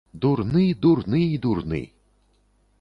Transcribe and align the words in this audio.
Дурны, 0.23 0.63
дурны 0.85 1.19
і 1.35 1.37
дурны. 1.45 1.83